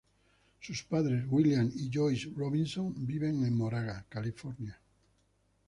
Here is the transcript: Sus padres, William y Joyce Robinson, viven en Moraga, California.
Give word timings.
Sus 0.59 0.81
padres, 0.83 1.25
William 1.29 1.69
y 1.75 1.91
Joyce 1.93 2.31
Robinson, 2.35 2.91
viven 3.05 3.45
en 3.45 3.55
Moraga, 3.55 4.03
California. 4.09 4.75